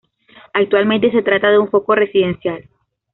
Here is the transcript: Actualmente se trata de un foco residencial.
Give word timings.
Actualmente 0.55 1.11
se 1.11 1.21
trata 1.21 1.51
de 1.51 1.59
un 1.59 1.69
foco 1.69 1.93
residencial. 1.93 2.67